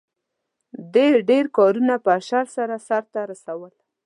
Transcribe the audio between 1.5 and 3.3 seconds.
کارونه په اشر سره سرته